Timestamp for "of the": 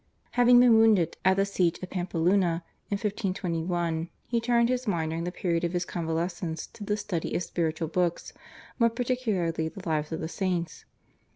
10.11-10.27